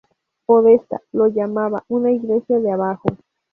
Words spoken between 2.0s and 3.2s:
Iglesia de abajo".